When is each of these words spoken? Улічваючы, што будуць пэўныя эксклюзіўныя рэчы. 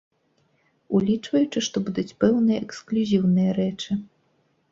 Улічваючы, 0.99 1.59
што 1.67 1.77
будуць 1.89 2.15
пэўныя 2.23 2.63
эксклюзіўныя 2.67 3.51
рэчы. 3.59 3.91